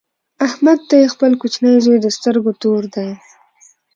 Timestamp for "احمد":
0.47-0.79